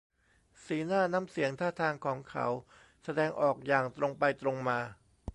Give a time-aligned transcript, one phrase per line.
[0.65, 2.47] สีหน้า น้ำเสียง ท่าทางของเขา
[3.03, 4.79] แสดงออกอย่างตรงไปตรงมา